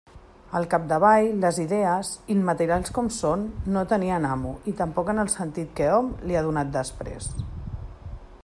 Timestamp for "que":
5.81-5.95